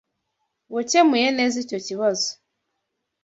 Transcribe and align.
Wakemuye 0.73 1.29
neza 1.37 1.55
icyo 1.63 1.79
kibazo. 1.87 2.29